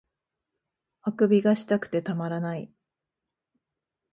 [1.01, 2.71] 欠伸がしたくてたまらない